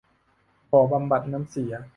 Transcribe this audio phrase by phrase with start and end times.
[0.71, 1.73] บ่อบำบัดน้ำเสีย